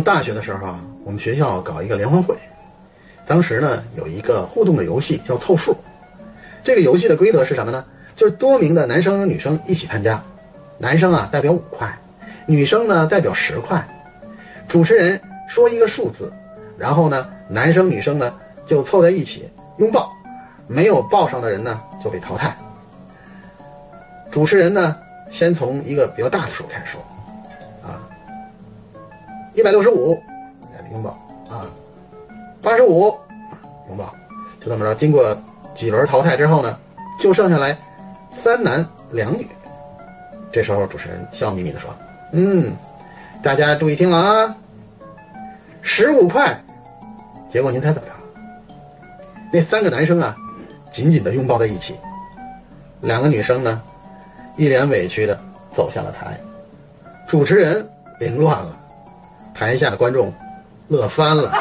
[0.00, 2.34] 上大学的时候啊，我们学校搞一个联欢会，
[3.26, 5.76] 当时呢有一个互动的游戏叫凑数。
[6.64, 7.84] 这个游戏的规则是什么呢？
[8.16, 10.22] 就是多名的男生和女生一起参加，
[10.78, 11.94] 男生啊代表五块，
[12.46, 13.86] 女生呢代表十块。
[14.66, 16.32] 主持人说一个数字，
[16.78, 20.10] 然后呢男生女生呢就凑在一起拥抱，
[20.66, 22.56] 没有抱上的人呢就被淘汰。
[24.30, 24.96] 主持人呢
[25.28, 27.04] 先从一个比较大的数开始说，
[29.54, 30.20] 一百六十五，
[30.92, 31.10] 拥抱
[31.48, 31.66] 啊，
[32.62, 33.14] 八十五，
[33.88, 34.14] 拥抱，
[34.60, 35.36] 就这么着，经过。
[35.72, 36.76] 几轮淘汰之后呢，
[37.18, 37.74] 就剩下来
[38.42, 39.48] 三男两女。
[40.52, 41.88] 这时候主持人笑眯眯的说
[42.34, 42.72] ：“嗯，
[43.40, 44.56] 大家注意听了啊，
[45.80, 46.60] 十五块。”
[47.48, 48.14] 结果您猜怎么着？
[49.52, 50.36] 那三个男生啊，
[50.90, 51.94] 紧紧的拥抱在一起；
[53.00, 53.80] 两个女生呢，
[54.56, 55.38] 一脸委屈的
[55.74, 56.38] 走下了台。
[57.28, 57.88] 主持人
[58.18, 58.76] 凌乱了，
[59.60, 60.32] 台下观众
[60.88, 61.52] 乐翻了。